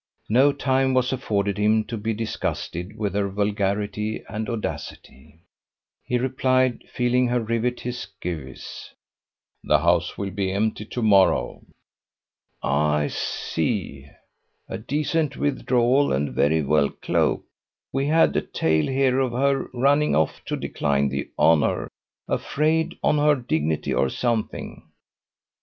[0.29, 5.41] No time was afforded him to be disgusted with her vulgarity and audacity.
[6.03, 8.95] He replied, feeling her rivet his gyves:
[9.63, 11.61] "The house will be empty to morrow."
[12.63, 14.07] "I see.
[14.67, 17.45] A decent withdrawal, and very well cloaked.
[17.93, 21.87] We had a tale here of her running off to decline the honour,
[22.27, 24.81] afraid, or on her dignity or something."